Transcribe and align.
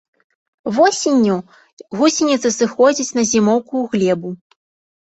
Восенню 0.77 1.35
гусеніцы 2.01 2.47
сыходзяць 2.59 3.09
на 3.21 3.31
зімоўку 3.35 3.73
ў 3.83 3.95
глебу. 3.95 4.29